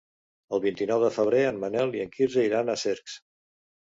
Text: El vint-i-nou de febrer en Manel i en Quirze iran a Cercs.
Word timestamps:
El 0.57 0.61
vint-i-nou 0.61 1.03
de 1.03 1.11
febrer 1.17 1.41
en 1.49 1.59
Manel 1.65 1.93
i 1.99 2.03
en 2.05 2.09
Quirze 2.17 2.45
iran 2.49 2.75
a 2.75 2.79
Cercs. 2.87 3.21